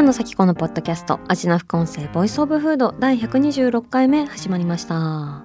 [0.00, 5.44] 平野紗季子のポッドキャスト味な副音声 Voice of Food 第126回目始まりました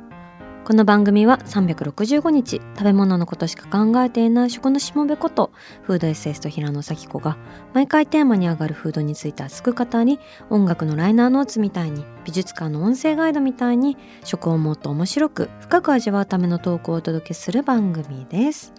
[0.63, 5.52] この番組は365日食べ物のことしか考えていない食のしもべこと
[5.84, 7.38] フードエッセイスト平野紗季子が
[7.73, 18.74] 毎回テーマに上がるフードについて熱く語り音楽のライナーノーツみたいに美術館の音声ガイドみたいに食をもっと面白く深く味わうためのトークをお届けする番組です。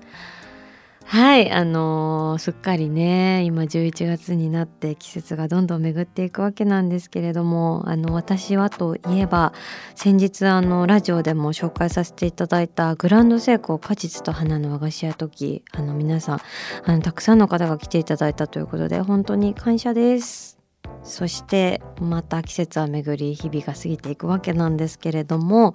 [1.08, 9.52] はいあのーすっかりね今11月になって季節がどんどん巡っていくわけなんですけれどもあの私はといえば
[9.94, 16.40] 先日あのラジオでも紹介させていただいたグランドセイコー果実と花の和菓子屋時あの皆さん
[16.84, 20.55] あのたくさんの方が来ていただいたということで本当に感謝です。
[21.02, 25.74] そしてまた季節は巡り日々が過ぎていくわけなんですけれども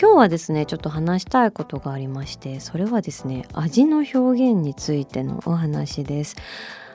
[0.00, 6.36] 今日はですねちょっと話したいことがありましてそれはですね味の表現についてのお話です。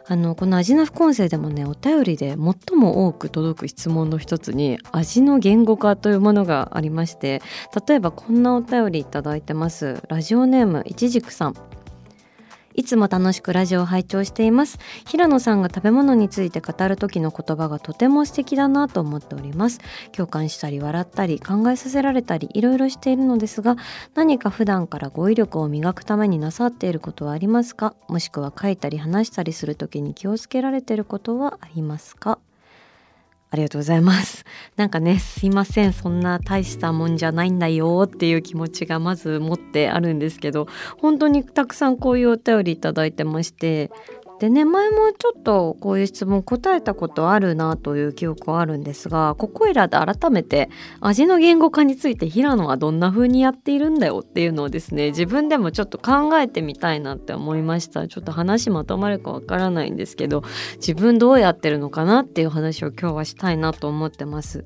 [0.05, 7.41] あのこの味の副音声でもねお便りで最も多く届く質問の一つに味の言語化というものがありまして
[7.87, 11.72] 例えばこんなお便りいいてますラジオネームいちじくさん
[12.75, 14.79] いつも楽しくラジオを拝聴しています。
[15.05, 19.79] 平野さんが食べ物について語る時の言葉がとても素敵だなと思っております。
[20.11, 23.77] 共感したり笑ったり考えさせられたりいろいろしているのですが
[24.15, 27.95] 何か普段から語彙力を磨くためになさっていることはありますか？
[28.07, 32.39] もしくは書いたり話したりする時に気をつけられていることはありますか？
[33.53, 34.45] ありがとうございます。
[34.77, 43.91] なんかね、すいません、そんな大したもんじゃないんだよっていう気持ちがまず持ってあるんですけど、本当にたくさんこういうお便りいただいてまして、
[44.39, 58.07] でね、前もちょっとこういう質問答えたことあるなという記憶はあるんですが、ここいらで改めて味の言語化について平野はどんな風にやっているんだよっていうのをですね、自分でもちょっと考えてみたいなって思いました。
[58.07, 60.43] ちょっと話まとまるかわからないんですけど、
[60.75, 64.65] 自分どうやってるのかなっていう話を今日はしたいなと思ってます。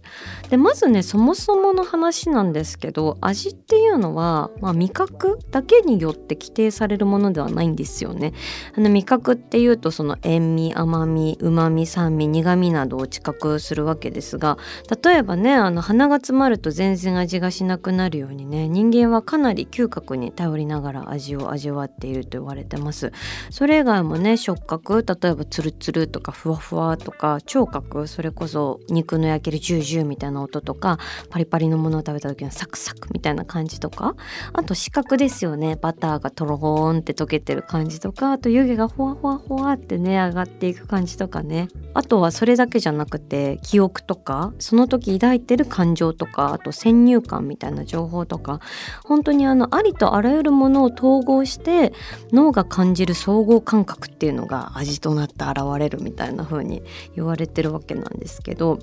[0.50, 8.34] でまずねそもそもの話なんですけど味っていうのは、まあ、味覚だけによって規定されるものではないんですよね。
[8.76, 14.58] あの味覚っていうとその塩味甘みうまみ酸味苦味などを知覚するわけですが
[15.04, 23.12] 例えばねあの鼻が詰まると全然味がしなくなるようにね人間はかなり嗅覚に頼りながら味を味わっていると言われてます。
[23.50, 34.16] それ以外もね触覚例えばツルツルとかふわふわとか聴覚それこそ肉の焼けるジュージューみたいな音とかパリパリのものを食べた時のサクサクみたいな感じとか
[34.54, 48.60] あと視覚ですよねバターがとろーんって溶けてる感じとかあと湯気がほわほわほわってね上がっていく感じとかねあとはそれだけじゃなくて記憶とかその時抱いてる感情とかあと先入観みたいな情報とか
[49.04, 51.94] 本当にあのありとあらゆるものを統合して
[52.32, 56.84] 脳が感じる総合感覚っていうのが味となって現れるみたいな風に
[57.16, 58.80] 言われてるわけなんですけど。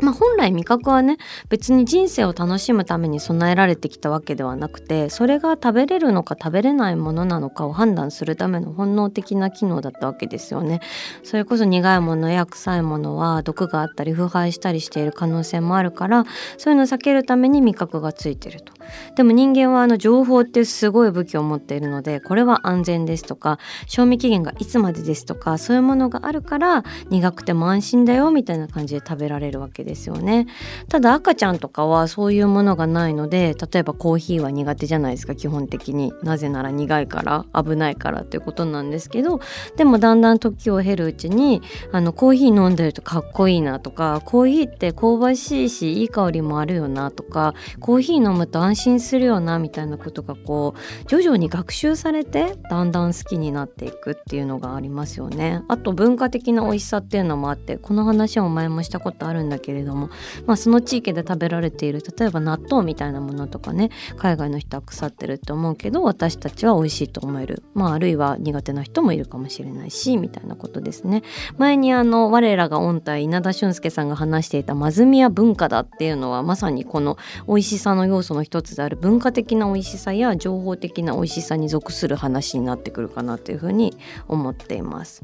[0.00, 10.80] まあ、本来味覚はね別に人生を楽しむために備えられてきたわけではなくてそれが食べれるのか食べれないものなのかを判断するための本能的な機能だったわけですよね。
[11.22, 16.24] それこそ苦いものや臭いものは毒があったり腐敗したりしている可能性もあるから
[16.56, 18.72] そういうのを避けるために味覚がついてると。
[19.16, 30.46] でも人間はあの情報ってすごい武器を持っているのでこれは安全ですとか賞味期限がいつまでですとかそういうものがあるから苦くても安心だよみたいな感じで食べられるわけですですよね。
[30.88, 39.40] ただ赤ちゃんとかはそういうものがないので例えばコーヒーは苦手じゃないですか基本的になぜなら苦いから危ないからっていうことなんですけど
[39.76, 41.62] でもだんだん時を経るうちに
[41.92, 55.62] あのコーヒー飲んでるとかっこいいなとかコーヒーって香ばしいしいい香りもあるよなとかコーヒー飲むと安心するよなみたいなことがこう徐々に学習されてだんだん好きになっていくっていうのがありますよね。
[55.68, 60.10] あと文化的な美味しさっていうのもあってこの話も前もしたことあるんだけれれども、
[60.46, 71.22] まあ、その地域で食べられている例えば納豆みたいなものとかね海外の人は腐ってるって思うけど私たちは美味しいと思える、まあ、あるいは苦手な人もいるかもしれないしみたいなことですね。
[71.56, 77.16] 前にあの我らが御体稲田俊介さんが話していた「まずみや文化だ」っていうのはまさにこの
[77.46, 83.96] 美味しさの要素の一つである文化的な美味しさや情報的な美味しさに属する話になってくるかなというふうに
[84.28, 85.22] 思っています。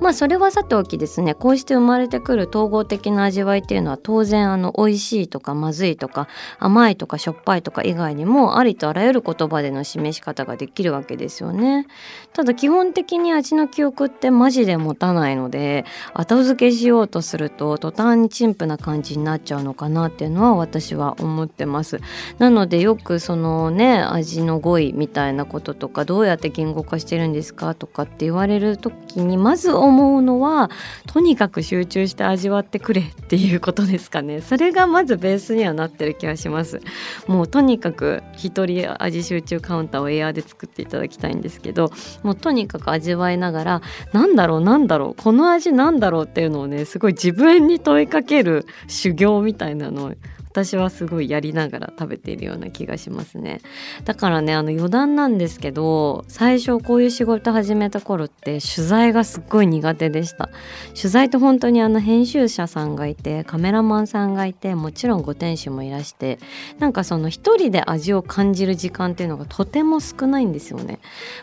[0.00, 11.86] まあそれはさておきですねこうして生まれてくる統合的な味わいっていうのは当然あの美味しいとかまずいとか甘いとかしょっぱいとか以外にもありとあらゆる言葉での示し方ができるわけですよね。
[12.32, 15.84] ただ基本的に味の記憶ってマジで持たないので
[16.14, 22.00] 後付けしようとすると途端に陳腐な感じになっちゃうのかなっていうのは私は思ってます。
[22.38, 30.70] なのでよくそのね味の語彙みたいなこととかどうやって言語化してるんですかとかって言われる時にまず思うのは
[31.06, 34.42] とにかく集中して味わってくれっていうこことですかね。
[34.42, 36.80] それがまずベースにはなってる気がします。
[37.26, 41.90] もうとにかく一人味集中カウンターをエアーで作っていただきたいんですけど
[42.22, 43.82] もうとにかく味わいながら
[44.12, 50.12] なんだろうなんだろうこの味なんだろうっていうのをねすごい自分に問いかける修行みたいなのを
[50.52, 53.62] 私はすごいやりながら食べているような気がしますね。
[54.04, 60.50] だからねあの余談なんですけど最初こういう仕事始めた頃って取材がすっごい苦手でした。
[60.94, 66.38] 取材って本当にあの編集者さんがいてカメラマンさんがいてもちろんご店主もいらして
[66.78, 70.98] なんかその一人で味を感じる時間っていうのがとても少ないんですよね。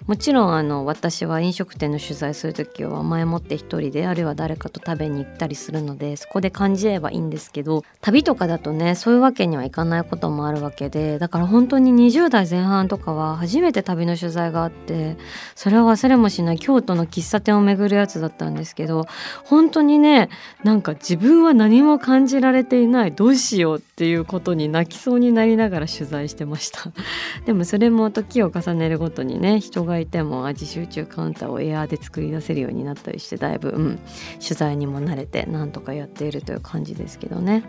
[0.05, 15.17] もちろんあの私は飲食店の取材する時は前もって一人であるいは誰かと食べに行ったりするのでそこで感じればいいんですけど旅とかだとねそういうわけにはいかないこともあるわけでだから本当に20代前半とかは初めて旅の取材があって
[15.55, 19.07] それは忘れもしない京都の喫茶店を巡るやつだったんですけど
[19.45, 20.29] 本当にね
[20.63, 26.91] なんか自分は何も感じられていないどうしようっていうことに泣きそうになりながら取材してました。
[27.45, 33.99] でもそれも時を重ねるごとにね人がいても味集中カウンターをエアーで作り出せるようになったりしてだいぶ、うん、
[34.41, 37.63] 取材にも慣れてなんとかやっているという感じですけどね。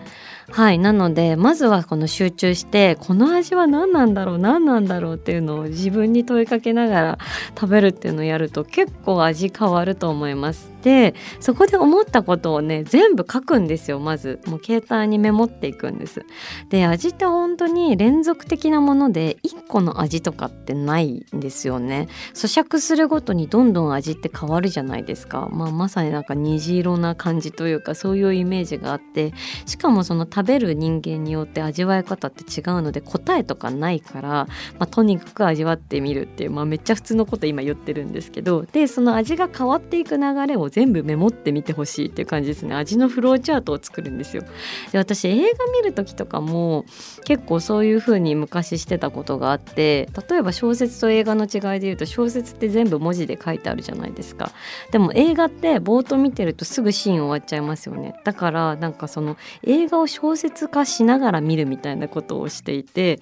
[0.51, 7.19] はいなのででまずはこの集中してこの味は何なんだろう何なんだろうっていうのを自分に問いかけながら
[7.55, 10.71] 食べるっていうのをやると結構味変わると思います。
[10.83, 14.41] でそこで思ったことをね全部書くんですよまず。
[14.47, 16.25] もう携帯にメモっていくんです。
[16.71, 22.09] で味って本当に連続的なもので1個の味とかってないんですよね。
[22.33, 29.35] 咀嚼するごとにどんどん味って変わるじゃないですか、まあ、まさになんか虹色な感じというかそういうイメージがあって
[29.67, 34.47] しかもその食べる人間によって味わい方って違うので答えとかないから、ま
[34.81, 42.75] あ、とにかく味わってみるっていう、まあ、めっちゃ普通のこと今言ってるんですけどでその味が変わっていく流れを全部メモってみてほしいっていう感じですね。
[42.75, 44.43] 味のフローチャートを作るんですよ。
[44.93, 46.85] で私映画見る時とかも
[47.25, 54.53] 結構そういう風に昔してたことがあって例えば小説と映画の違いで言うと小説って全部文字で書いてあるじゃないですか。
[54.91, 58.15] でも映画って冒頭見てるとすぐシーン終わっちゃいますよね。
[58.25, 63.21] だからなんかその映画を小説化ししながら見るみたいなことをしていて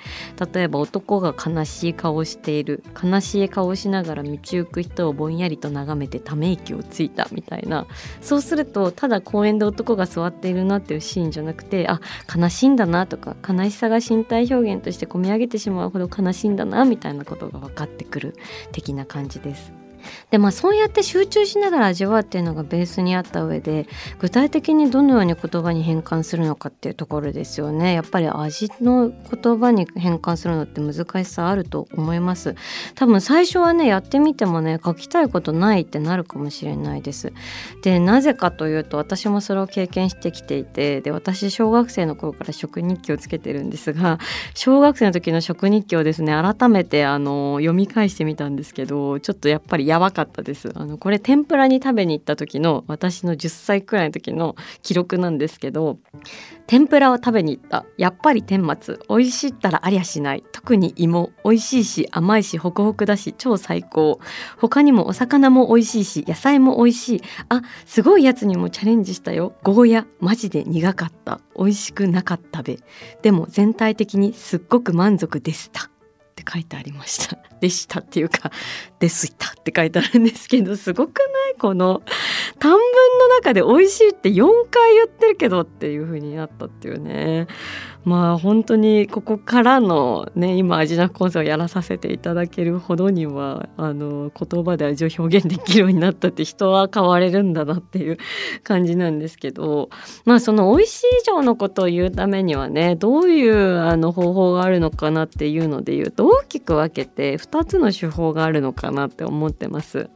[0.52, 7.86] 例えば男が悲しい顔をしている悲しい顔をしながら道行く人をぼんやりと眺めてため息をついたみたいな
[8.20, 12.00] そうするとただ公園で男が座っているなっていうシーンじゃなくてあ
[12.36, 18.34] 悲しいんだなとか悲しさが身体表現として込み上げてしまうほど悲しいんだなみたいなことが分かってくる
[18.72, 19.87] 的な感じです。
[20.30, 23.86] でまあそうやって集中しながら味わうっていうのがベースにあった上で
[24.18, 27.94] 具体的にどのように言葉に変換するのかっていうところですよね。
[27.94, 32.54] やっぱり味の言葉に変換するのって難しさあると思います。
[32.94, 37.32] 多分最初はねやってみてもね書きたいことないってなるかもしれないです。
[37.82, 44.18] でなぜかというと私もそれを経験してきていてで私小学生の頃から食日記をつけてるんですが
[44.54, 50.70] 小学生の時の食日記をですね改めてあの読み返してみたんですけどちょっとやっぱりやばかったです。
[50.74, 55.98] あのこれ天ぷらに食べに行った時の私の10歳くらいの時の記録なんですけど
[56.66, 57.84] 天ぷらを食べに行った。
[57.96, 60.44] やっぱり天末美味しいったらありゃしない。
[60.52, 64.20] 特に芋美味しいし甘いしホクホクだし超最高。
[64.58, 67.22] 他にもお魚も美味しいし野菜も美味しい。
[67.48, 69.54] あすごいやつにもチャレンジしたよ。
[69.62, 71.40] ゴーヤマジで苦かった。
[71.56, 72.78] 美味しくなかったべ。
[73.22, 75.90] でも全体的にすっごく満足でした。
[76.50, 77.36] 書いてありました。
[77.60, 78.52] でしたっていうか
[79.00, 82.02] ですったって書いてあるんですけどすごくないこの
[82.60, 87.46] 短文の中で美味しいって4回言ってるけどっていう風になったっていうね。
[88.04, 98.16] まあ本当にここからのね今味なコンサをやらさせていただけるほどにはあの言葉で味を表現できるようになったって人は変われるんだなっていう
[98.62, 99.90] 感じなんですけど。
[100.24, 110.08] まあその美味しい以上のことを言うためにはねどういうあの方法があるのかなっていうので言うと大きく分けて2つの手法があるのかなって思ってます。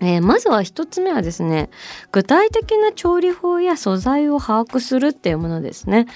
[0.00, 1.70] えー、まずは1つ目はですね
[2.10, 6.06] 具体的な調理法や素材を把握するっていうものですね。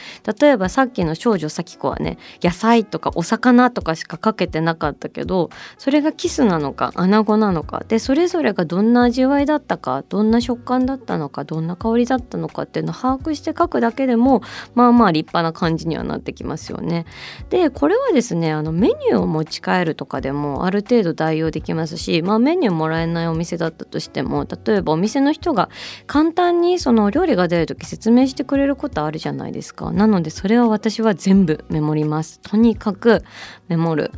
[0.41, 14.43] 例えばさっきの少女咲子はね野菜とかお魚とかしかかけてなかったけどそれがキスなのか穴子なのかでそれぞれがどんな味わいだったかどんな食感だったのかどんな香りだったのかっていうのを把握して書くだけでも
[14.75, 17.05] まあまあ立派な感じにはなってきますよね。
[17.50, 25.69] でこれはですねあのメニューを持ち帰るとかでもある程度代用できますしまあメニューもらえないお店だったとしても例えばお店の人が
[26.07, 29.90] 簡単にその料理が出る時説明してくれることあるじゃないですか。
[29.90, 32.40] なのでそれは私は全部メモります。
[32.40, 33.23] とにかく
[33.69, 34.12] メモる。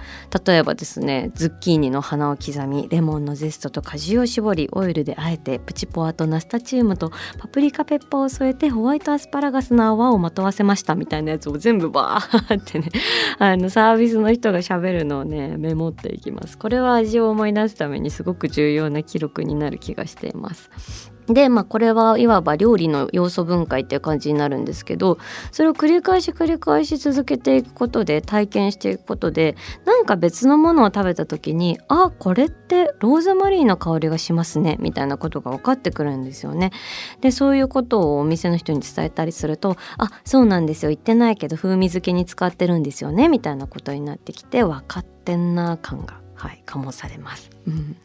[0.46, 10.94] 例えばですねズッキーニの花を刻みレモンのゼストと果汁を絞りオイルであえてプチポワとナスタチウムとパプリカペッパーを添えてホワイトアスパラガスの泡をまとわせました。
[10.94, 12.88] みたいなやつを全部バーってね
[13.38, 16.58] あのサービスの人がしゃべるのをねメモっていきます。
[16.58, 21.16] これは味を思い出すためにすごく重要な記録になる気がしています。
[21.28, 25.18] でまあこれはいわば料理の要素分解っていう感じになるんですけど
[25.50, 36.70] それを繰り返し繰り返し続けていくことで体験していくことでなんか別のものを食べた時にあこれってローズマリーの香りがしますねみたいなことが分かってくるんですよね。
[37.20, 47.55] でそういうことをお店の人に伝えたりするとあそうなんですよ言ってないけど風味付けに使ってるんですよねみたいなことになってきて分かってんな感がはい醸されます。
[47.66, 47.96] うん、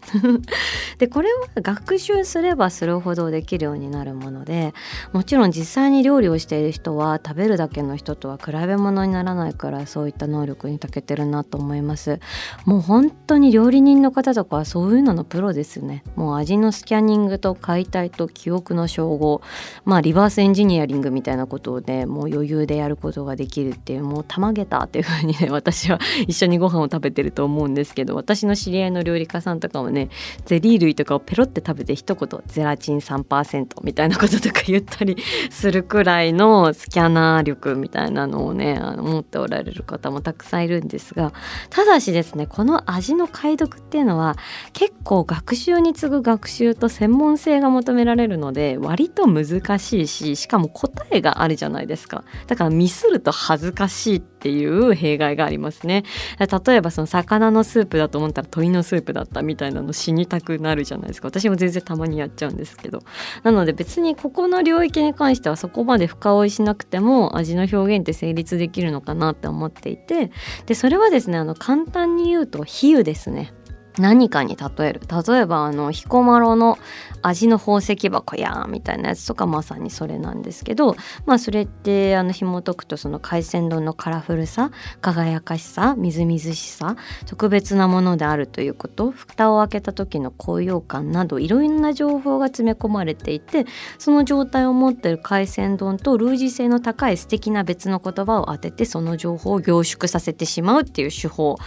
[0.97, 4.73] でこれは学習すればするほどできるようになるもので
[5.13, 12.19] もちろん実際に料理をしている人は食べるだけの人とは比べ物にならないからそういった能力に長けてるなと思います。
[12.65, 16.03] もう本当に料理人の方とかはそういうののプロですね。
[16.15, 19.41] もう味のスキャニングと解体と記憶の照合。
[19.85, 30.09] まあリバースエンジニアリングみたいなことをねもう余裕でやることができるっていうもうたまげたっていうふうにね私は一緒にご飯を食べてると思うんですけど私の知り合いの料理家さんさんとかもね
[30.45, 35.17] ゼリー類とかをペロって食べて一言ゼラチン3%みたいなこととか言ったり
[35.49, 40.61] するくらいのスキャナー力みたいなのをねあの持っておられる方もたくさん。
[40.61, 40.87] いるん。
[40.87, 41.33] ですが
[41.69, 44.35] ただしですねこの味の解読っていうのは
[44.73, 56.03] 結構学習に次ぐ学習と専門性が求められるので割と難しいししかも答えがあるじゃないですかだからミスると恥ずかしいっていう弊害がありますね。
[56.39, 61.27] 例えばその魚のスープだと思ったら鶏のスープだったみたいなの死にたくなるじゃないですか。
[61.27, 63.03] 私も全然たまにやっちゃうんですけど。
[63.43, 70.31] なので別にここの領域に関してはそこまで深追いしなくても味の表現って成立できるのかなって思っていて。
[70.65, 73.53] でそれはですねあの簡単に言うと比喩ですね。
[73.97, 75.01] 何かに例える。
[75.27, 76.77] 例えばあの彦摩呂の
[77.21, 80.95] 味の宝石箱やみたいなやつとかまさにそれなんですけど
[81.25, 84.71] まあそれってあの紐解くとその海鮮丼のカラフルさ
[85.01, 86.95] 輝かしさみずみずしさ
[87.27, 93.65] 特別なものであるということ蓋を開けた時の高揚感などいろんな情報が詰め込まれていて
[93.97, 101.57] その状態を持っている海鮮丼と類似性の高い素敵な別の言葉を当ててその情報を凝縮させてしまうっていう手法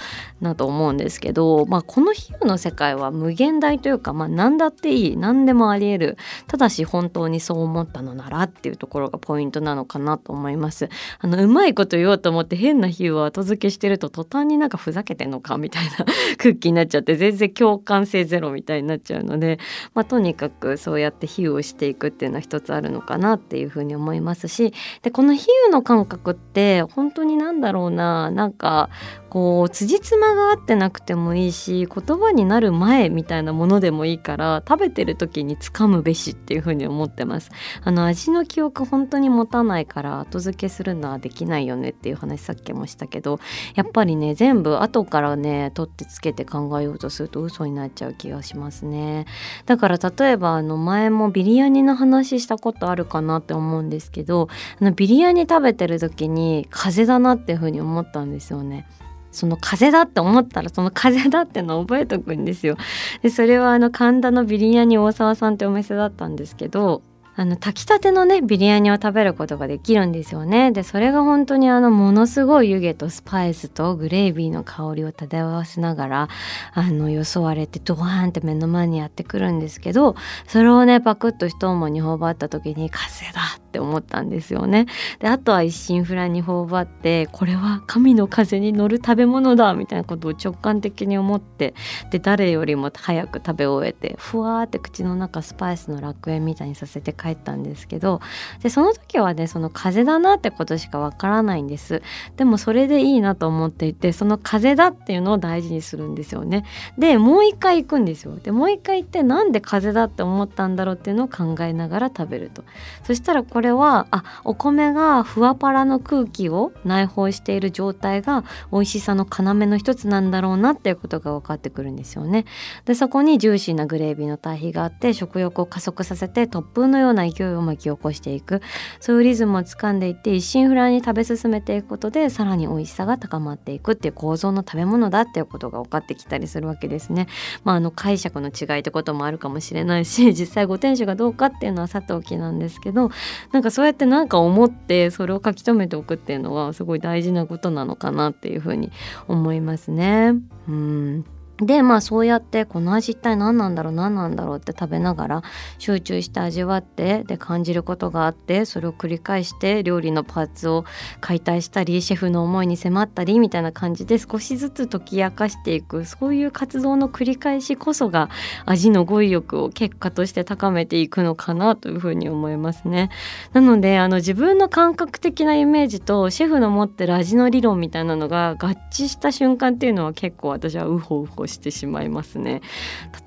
[0.43, 6.16] だと思うんですけど、まあ、この比喩の世界は無限大というか、まあ、何だっていい何でもありえる
[6.47, 10.88] ただし本当にそう思ったのならっていうところがポイントなのかなと思います。
[11.19, 15.90] あのうまいこと言おうと思って変な比喩を後付けしてると途端になんかふざけてんのかみたいな
[16.38, 19.59] 空気になっちゃって全然共感性ゼロみたいになっちゃうので、
[19.95, 28.88] まあ、とにかくそうやって比喩をしていくっていうのは一つあるのかなっていうふうに思いますしでこの比喩の感覚って本当になんだろうななんか
[29.35, 37.50] こう辻褄が合ってなくてもいいし言葉になる前みたいなものでもいいから食べてる時に掴むべしっていう風に思ってます。
[37.83, 43.41] あの味の記憶本当に持たないから後付けするのはできないよねっていう話さっきもしたけど
[43.75, 49.26] やっぱりね全部後からね取ってつけて考えようとすると嘘になっちゃう気がしますね。
[49.67, 54.47] だから例えばあの前もビリヤニの話したことあるかなって思うんですけど
[54.81, 58.87] あのビリヤニ食べてる時に風邪だなっていう風に思ったんですよね。
[59.35, 62.76] その風だって思ったらその風だってのを覚えとくんですよ。
[63.23, 67.03] でそれはあの神田のビリヤニ大沢さんってお店だったんですけど
[67.37, 70.71] あの炊きたてのねビリヤニを食べることができるんですよね。
[70.71, 76.29] でそれが本当にあのものすごい湯気とスパイスとグレービーの香りを漂わせながら
[76.75, 80.14] あのよそわれてドワーンって目の前にやってくるんですけど
[80.47, 84.87] それをねパクッと一思いに頬張った時に風だって思ったんですよね。
[85.19, 91.75] であとは一心不乱に頬張ってこれは神の風に乗る食べ物だみたいなことを直感的に思って
[92.11, 98.21] で誰よりも早く食べ終えてふわーって口の中スパイスの楽園みたいにさせて帰帰ったんですけど
[98.62, 102.02] でその時はねその風邪だなってことしかわからないんです。
[102.37, 106.64] でもそれでいいなと思っていてその風邪だっていうのを大事にするんですよね。
[106.99, 108.37] でもう一回行くんですよ。
[108.37, 112.64] でもう一回行ってなんで風邪だって思ったんだろうっていうのを考えながら食べると。
[113.04, 122.45] そしたらこれはあお米がふわパラの空気を内包している状態が美味しさの要の一つなんだろうなっていうことが分かってくるんですよね。
[122.85, 128.61] でそこにジューシーなグレービーの対比があって食欲を加速させて突風のような勢いを巻き起こしていく
[129.00, 137.26] そういうリズムをつかんでいって一心不乱に食べ進めていくことでさらに美味しさが高まっていくっていう構造の食べ物だっていうことが分かってきたりするわけですね。
[137.64, 143.11] まあ、あの解釈の違いってこともあるかもしれないし 実際ご店主がどうかっていうのはさておきなんですけど
[143.52, 148.90] なんかそうやって何か思ってそれを書き留めておくっていうのはすごい大事なことなのかなっていうふうに
[149.28, 150.35] 思いますね。
[150.68, 151.25] うん
[151.58, 155.42] でまあそうやってこの味一体何なんだろう何なんだろうって食べながら
[155.78, 160.84] 集中して味わってで感じることがあってそれを繰り返して料理のパーツを
[161.20, 168.30] 解体したりシェフの思いに迫ったりみたいな感じで少しずつ解き明かしていくそういう活動の繰り返しこそが
[168.66, 173.11] 味の語彙力を結果として高めていくのかなというふうに思いますね。
[173.52, 182.63] なのであの自分の感覚的なイメージとシェフの持ってる味の理論みたいなのが合致した瞬間っていうのは結構私はウホウホしてしまいますね。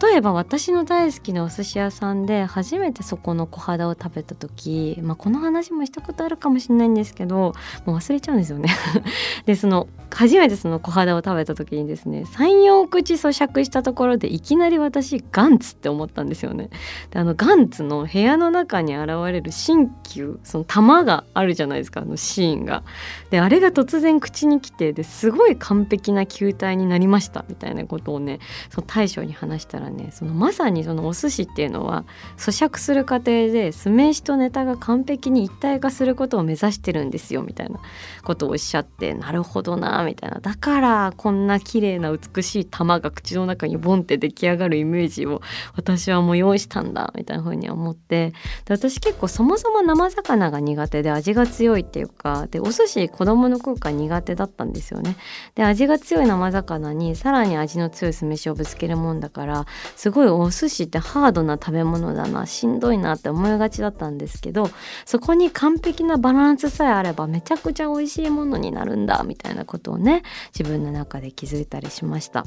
[0.01, 7.53] 例えば私の大好きなお寿司屋さんで初めてそこの小肌を食べた時、まあ、この話もしたことあるかもしれないんですけど
[7.85, 8.69] もう忘れちゃうんですよね。
[9.45, 16.69] でその初めてその小肌を食べた時にですね34口咀嚼したところでいきなり私ガンツって思ったんですよね。
[17.11, 22.83] であのガンツの部屋の中に現れる鍼灸その玉があるじゃないですかあのシーンが。
[23.29, 32.05] であれが突然口に来てですごい完璧な球体になりましたみたいなことをねその大将に話したらねそのまさにそのお寿司っていうのは
[32.37, 37.79] 咀嚼する過程で酢飯とネタが完璧に一体化することを目指してるんですよみたいな
[38.23, 45.41] ことをおっしゃってなるほどなみたいなだからこんな綺麗な美しい玉が口の中にボンって出来上がるイメージを
[45.75, 48.33] 私はもう用意したんだみたいな風に思って
[48.65, 55.15] で私結構そもそも生魚が苦手で味が強いっていうかでお寿司子供の頃から苦手だったんですよね。
[55.55, 64.69] で味が強い生魚にさらに味の強い酢飯をぶつけるもんだからすごいお寿司ってハードな食べ物だなしんどいなって思いがちだったんですけど
[65.05, 70.23] そこに完璧なバランスさえあればめちゃくちゃ美味しいものになるんだみたいなことをね
[70.57, 72.45] 自分の中で気づいたりしました。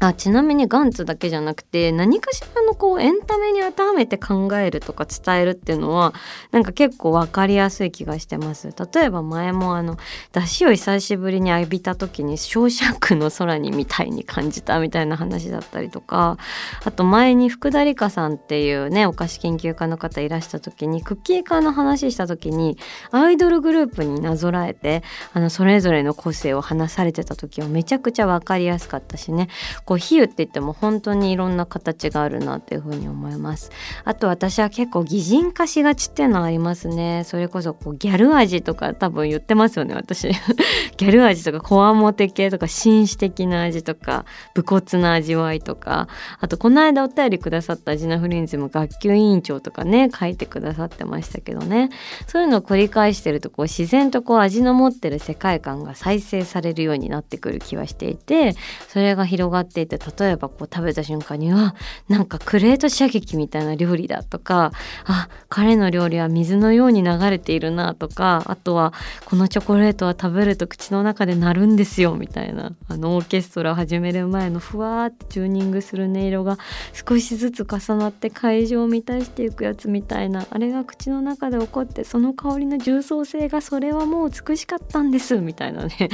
[0.00, 6.12] あちなみにガンツだけじゃなくて何かしらのこうエンタメに当てはめて考えるとか伝えるっていうのは
[6.50, 8.70] なんか結構分かりやすい気がしてます。
[8.94, 9.96] 例えば前もあの
[10.32, 16.38] 出汁を久しぶりに浴びた時に「ショーシャンクの空に」みたいに感じたみたいな話だったりとか
[16.84, 22.78] あと前に福田理香さんっていうねお菓子研究家の方いらした時にクッキー化の話した時に
[23.10, 25.02] アイドルグループになぞらえて
[25.32, 29.48] あのそれぞれの個性を話されてた時はめちゃくちゃ分かりやすかったしね。
[29.84, 33.70] こう比喩って言っても本当にいろんな形があるなっていうふうに思います。
[34.04, 37.22] あと私は結構擬人化しがちっていうのはありますね。
[37.24, 40.28] それこそこうギャル味とか多分言ってますよね私。
[40.96, 46.08] ギャル味とかこわもて系とか紳士的な味とか武骨な味わいとか。
[46.40, 51.90] あとこの間お便りくださったジナフリンズも学級委員長とかね書いてくださってましたけどね。
[52.26, 58.54] そういうのを繰り返してるとこう自然とこう味の持ってる世界観が再生されるようになってくる気はしていて
[58.88, 61.74] それが広がっていて例えばこう食べた瞬間には
[62.08, 64.72] なんかクレート射撃みたいな料理だとか
[65.04, 68.92] あ彼の料理は水のように流れているなとかあとは
[69.24, 76.58] このチョコレートは食べると口の中で鳴るんですよみたいなあのオーケストラを始める前のふわーってチューニングする音色が
[76.92, 86.08] 少しずつ重なって会場を満たしていくやつみたいなあれが口の中で起こってその香りの重層性がそれはもう美しかったんですみたいなね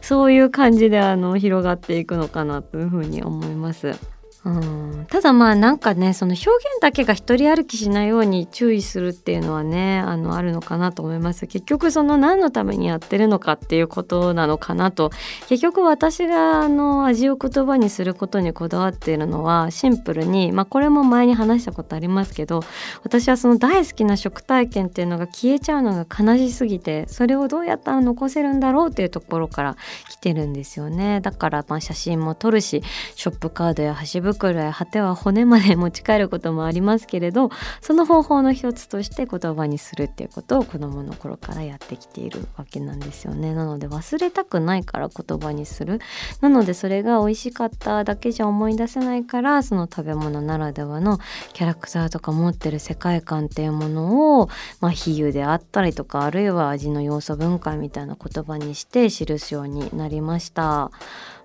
[0.00, 4.15] そういう感じであの広がっていくのかなというふうにに思います。
[4.46, 5.06] うん。
[5.10, 11.48] ただまあなんかねその表現だけが一人歩きしないように注意するっていうのはねあのあるのかなと思います。
[11.48, 15.10] 結局その何のためにやってるのかっていうことなのかなと。
[15.48, 22.62] 結局私があの味を言葉にすることにこだわっているのはシンプルにまあこれも前に話したことありますけど
[23.02, 29.76] 私はその大好きな食体験っていうのが消えちゃうのが悲しすぎてそれをどうやったら残せるんだろうっていうところから
[30.08, 31.20] 来てるんですよね。
[31.20, 32.84] だからまあ写真も撮るし
[33.16, 46.00] ショップカードや箸袋袋や果ては骨まで持ち帰ることもありますけれどその方法の一つとして言葉にするっていうことを子どもの頃からやってきているわけなんですよねなので忘れたくないから言葉にする
[46.40, 51.18] なのでそれが美味しかっただけじゃ思い出せないからその食べ物ならではの
[51.52, 54.48] キャラクターとか持ってる世界観っていうものを、
[54.80, 60.90] まあ、比喩であったりとかあるいは味の要素分解みたいな言葉にして記すようになりました。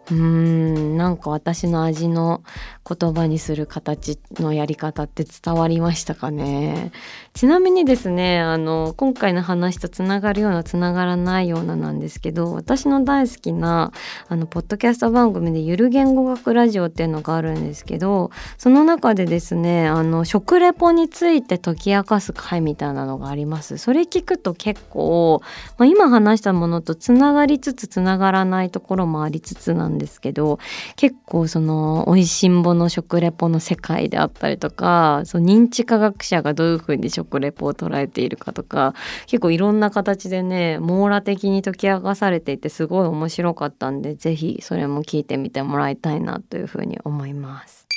[0.09, 2.43] うーんなんか私の味の
[2.87, 6.91] 言葉にする形のやり方って伝わりましたかね？
[7.33, 13.93] ちなみにですねあの今回の話とつながるようなつながらないようななんですけど私の大好きな
[14.27, 23.77] あのポッドキャスト番組でゆる言語学ラジオっていうのがあるんですけどその中でですねあの食レポについて解き明かす回みたいなのがあります。
[23.77, 25.41] それ聞くと結構、
[25.77, 30.59] まあ、今話したものとつながりつつつながらないところもありつつなんんですけど
[30.95, 38.95] 結構その美味しんぼの食レポの世界であったりとかその認知科学者がどういうふうに食レポを捉えているかとか
[39.27, 47.87] 結構いろんな形でね網羅的に解き明かされていてすごい面白かったんで是非それも聞いてみてもらいたいなというふうに思います。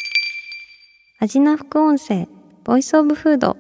[1.21, 2.29] 味な副音声
[2.65, 3.57] ボイスオブフード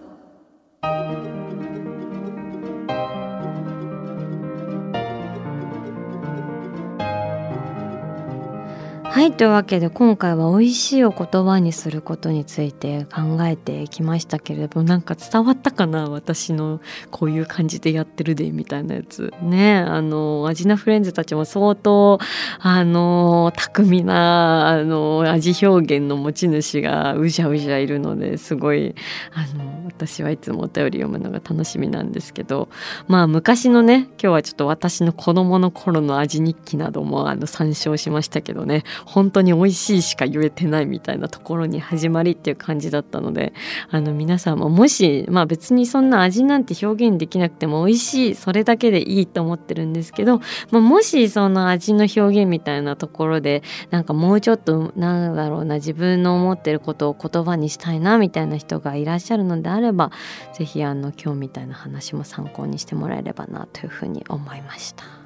[9.14, 16.80] はいというわけで今回は美味しいを言葉にすることについて考えてきましたけれどもなんか伝わったかな私の
[17.12, 19.32] こういう感じでやってるでみたいなやつ。
[19.40, 22.18] ねあの味なフレンズたちも相当
[22.58, 28.96] あの巧みなあの味表現の持ち主がうじゃうじゃいるのですごい
[29.32, 32.68] あの私はいつもお便り読むのが楽しみなんですけど
[33.06, 43.52] まあ昔のね今日はちょっと私の子供の頃の味日記などもあの参照しましたけどね本当に美味しいしか言えてないみたいなところに始まりっていう感じだったので
[43.90, 50.40] あの皆さんももしまあ別にそんな味なんて表現できなくても美味しいそれだけでいいと思ってるんですけど、
[50.70, 60.10] まあ、もしその味の表現みたいなところでなんかもうちょっとなんだろうな自分の思ってることを言葉にしたいなみたいな人がいらっしゃるのであれば
[60.52, 65.23] 是非今日みたいな話も参考にしてもらえればなというふうに思いました。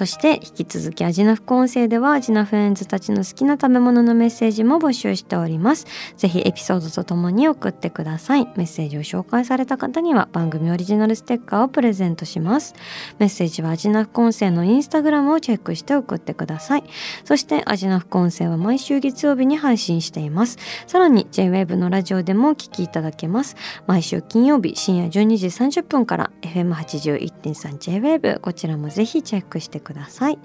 [0.00, 5.86] そして引き続き味の副音声では味のフレンズたちの好きな食べ物のメッセージも募集しております。
[6.16, 8.46] ぜひエピソードとともに送ってください。
[8.56, 12.74] メッセージを紹介された方には番組オリジナルステッカーをプレゼントします。
[13.18, 16.84] メッセージは味の副音声のインスタグラムをチェックして送ってください。
[17.26, 20.56] そして味の副音声は毎週月曜日に配信しています。
[20.86, 23.54] さらに JWAVE のラジオでもお聞きいただけます。
[23.86, 29.89] 毎週金曜日深夜12時30分から FM81.3JWAVE こちらもぜひチェックしてください。
[29.90, 30.38] ください。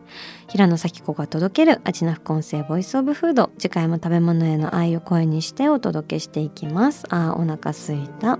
[0.47, 3.51] 平野咲子が届ける味の副音声ボイスオブフード。
[3.59, 7.03] 次回も食べ物への愛を声にしてお届けしていきます。
[7.09, 8.39] あーお腹すいた。